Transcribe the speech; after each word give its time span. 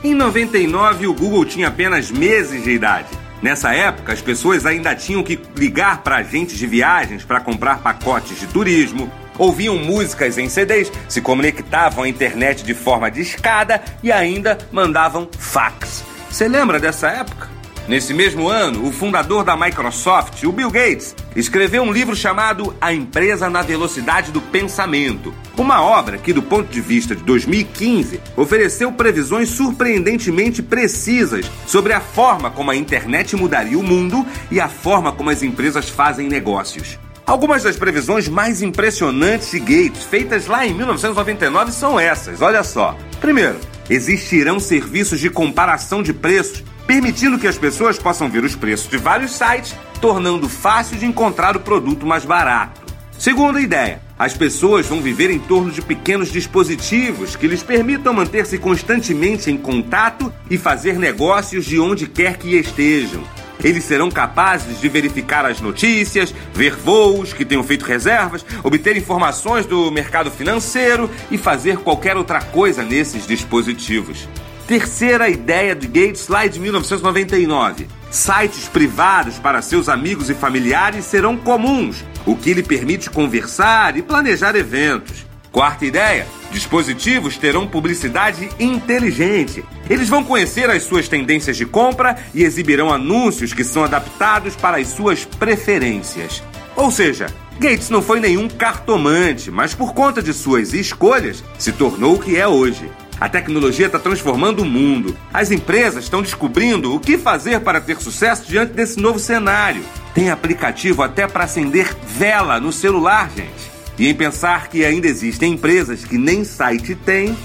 Em 0.04 0.14
99, 0.14 1.06
o 1.06 1.14
Google 1.14 1.46
tinha 1.46 1.68
apenas 1.68 2.10
meses 2.10 2.62
de 2.62 2.72
idade. 2.72 3.21
Nessa 3.43 3.74
época, 3.74 4.12
as 4.12 4.22
pessoas 4.22 4.64
ainda 4.64 4.95
tinham 4.95 5.22
que 5.22 5.38
ligar 5.56 6.02
para 6.02 6.16
agentes 6.16 6.56
de 6.56 6.66
viagens 6.66 7.25
para 7.25 7.40
comprar 7.40 7.82
pacotes 7.82 8.38
de 8.38 8.46
turismo, 8.46 9.11
ouviam 9.36 9.76
músicas 9.76 10.39
em 10.39 10.49
CDs, 10.49 10.93
se 11.08 11.21
conectavam 11.21 12.04
à 12.04 12.08
internet 12.08 12.63
de 12.63 12.72
forma 12.72 13.11
discada 13.11 13.82
e 14.00 14.13
ainda 14.13 14.57
mandavam 14.71 15.29
fax. 15.36 16.04
Você 16.30 16.46
lembra 16.46 16.79
dessa 16.79 17.08
época? 17.08 17.50
Nesse 17.89 18.14
mesmo 18.14 18.49
ano, 18.49 18.86
o 18.86 18.93
fundador 18.93 19.43
da 19.43 19.57
Microsoft, 19.57 20.45
o 20.45 20.53
Bill 20.53 20.71
Gates, 20.71 21.17
escreveu 21.35 21.82
um 21.82 21.93
livro 21.93 22.14
chamado 22.14 22.75
A 22.81 22.93
Empresa 22.95 23.50
na 23.50 23.61
Velocidade 23.61 24.31
do 24.31 24.41
Pensamento. 24.41 25.35
Uma 25.57 25.82
obra 25.82 26.17
que, 26.17 26.32
do 26.32 26.43
ponto 26.43 26.71
de 26.71 26.81
vista 26.81 27.17
de 27.17 27.25
2015, 27.25 28.21
ofereceu 28.36 28.93
previsões 28.93 29.49
surpreendentemente 29.49 30.63
precisas 30.63 31.50
sobre 31.67 31.93
a 31.93 32.00
forma 32.00 32.50
como 32.50 32.70
a 32.70 32.77
internet 32.77 33.34
mudaria 33.34 33.78
o 33.78 33.83
mundo 33.83 34.25
e 34.48 34.61
a 34.61 34.69
forma 34.69 35.11
como 35.11 35.30
as 35.30 35.42
empresas 35.42 35.89
fazem 35.89 36.28
negócios. 36.28 37.00
Algumas 37.27 37.64
das 37.64 37.77
previsões 37.77 38.28
mais 38.28 38.62
impressionantes 38.62 39.50
de 39.50 39.58
Gates, 39.58 40.05
feitas 40.05 40.47
lá 40.47 40.64
em 40.64 40.72
1999, 40.72 41.72
são 41.72 41.98
essas. 41.98 42.41
Olha 42.41 42.62
só. 42.62 42.96
Primeiro, 43.20 43.58
existirão 43.89 44.58
serviços 44.58 45.20
de 45.20 45.30
comparação 45.30 46.02
de 46.02 46.12
preços, 46.12 46.64
permitindo 46.86 47.38
que 47.38 47.47
as 47.47 47.58
pessoas 47.58 47.98
possam 47.98 48.28
ver 48.28 48.44
os 48.44 48.56
preços 48.56 48.88
de 48.88 48.97
vários 48.97 49.33
sites, 49.33 49.75
tornando 50.00 50.48
fácil 50.48 50.98
de 50.98 51.06
encontrar 51.06 51.56
o 51.56 51.61
produto 51.61 52.06
mais 52.06 52.24
barato. 52.24 52.80
Segunda 53.19 53.61
ideia, 53.61 54.00
as 54.19 54.36
pessoas 54.36 54.86
vão 54.86 55.00
viver 55.00 55.30
em 55.30 55.39
torno 55.39 55.70
de 55.70 55.80
pequenos 55.80 56.33
dispositivos 56.33 57.36
que 57.36 57.47
lhes 57.47 57.62
permitam 57.62 58.12
manter-se 58.12 58.58
constantemente 58.58 59.50
em 59.50 59.56
contato 59.56 60.33
e 60.50 60.58
fazer 60.58 60.98
negócios 60.98 61.64
de 61.64 61.78
onde 61.78 62.08
quer 62.08 62.36
que 62.36 62.56
estejam. 62.56 63.22
Eles 63.62 63.84
serão 63.84 64.11
capazes 64.11 64.80
de 64.80 64.89
verificar 64.89 65.46
as 65.46 65.61
notícias, 65.61 66.34
ver 66.52 66.74
voos 66.74 67.33
que 67.33 67.44
tenham 67.44 67.62
feito 67.62 67.84
reservas, 67.84 68.44
obter 68.64 68.96
informações 68.96 69.67
do 69.67 69.91
mercado 69.92 70.30
financeiro 70.30 71.08
e 71.30 71.39
fazer 71.39 71.77
qualquer 71.77 72.17
outra 72.17 72.41
coisa 72.41 72.83
nesses 72.83 73.24
dispositivos. 73.24 74.28
Terceira 74.66 75.28
ideia 75.28 75.74
de 75.74 75.86
Gates 75.86 76.28
lá 76.28 76.46
de 76.46 76.60
1999. 76.60 77.88
Sites 78.10 78.68
privados 78.68 79.38
para 79.38 79.60
seus 79.60 79.88
amigos 79.88 80.30
e 80.30 80.34
familiares 80.34 81.05
serão 81.05 81.36
comuns, 81.36 82.05
o 82.24 82.36
que 82.36 82.55
lhe 82.55 82.62
permite 82.62 83.10
conversar 83.10 83.96
e 83.96 84.02
planejar 84.02 84.55
eventos. 84.55 85.27
Quarta 85.50 85.84
ideia: 85.84 86.27
dispositivos 86.52 87.36
terão 87.36 87.66
publicidade 87.66 88.48
inteligente. 88.58 89.64
Eles 89.90 90.08
vão 90.08 90.22
conhecer 90.22 90.70
as 90.70 90.84
suas 90.84 91.08
tendências 91.08 91.56
de 91.56 91.66
compra 91.66 92.16
e 92.33 92.44
exibirão 92.44 92.92
anúncios 92.92 93.52
que 93.52 93.64
são 93.64 93.83
adaptados 93.83 94.55
para 94.55 94.78
as 94.78 94.88
suas 94.88 95.24
preferências. 95.24 96.42
Ou 96.77 96.90
seja, 96.90 97.27
Gates 97.58 97.90
não 97.90 98.00
foi 98.00 98.20
nenhum 98.20 98.48
cartomante, 98.48 99.50
mas 99.50 99.74
por 99.74 99.92
conta 99.92 100.22
de 100.22 100.33
suas 100.33 100.72
escolhas, 100.72 101.44
se 101.58 101.72
tornou 101.72 102.14
o 102.14 102.18
que 102.18 102.36
é 102.36 102.46
hoje. 102.48 102.88
A 103.22 103.28
tecnologia 103.28 103.86
está 103.86 104.00
transformando 104.00 104.62
o 104.62 104.64
mundo. 104.64 105.16
As 105.33 105.52
empresas 105.52 106.02
estão 106.02 106.22
descobrindo 106.22 106.92
o 106.92 106.98
que 106.98 107.16
fazer 107.16 107.60
para 107.60 107.80
ter 107.80 108.02
sucesso 108.02 108.48
diante 108.48 108.72
desse 108.72 108.98
novo 108.98 109.20
cenário. 109.20 109.84
Tem 110.12 110.28
aplicativo 110.28 111.05
até 111.05 111.28
para 111.28 111.44
acender 111.44 111.94
vela 112.05 112.58
no 112.58 112.72
celular, 112.72 113.30
gente. 113.30 113.70
E 113.96 114.08
em 114.08 114.14
pensar 114.14 114.66
que 114.66 114.84
ainda 114.84 115.06
existem 115.06 115.52
empresas 115.52 116.05
que 116.05 116.18
nem 116.18 116.42
site 116.42 116.96
têm, 116.96 117.38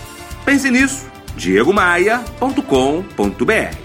pense 0.43 0.71
nisso. 0.71 1.05
diegomaia.com.br 1.35 3.77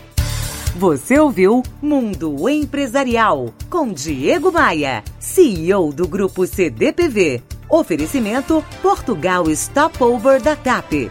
Você 0.74 1.18
ouviu 1.18 1.62
Mundo 1.82 2.48
Empresarial 2.48 3.52
com 3.68 3.92
Diego 3.92 4.50
Maia, 4.50 5.04
CEO 5.20 5.92
do 5.92 6.08
Grupo 6.08 6.46
CDPV. 6.46 7.42
Oferecimento 7.68 8.64
Portugal 8.80 9.44
Stopover 9.54 10.40
da 10.40 10.56
TAP. 10.56 11.10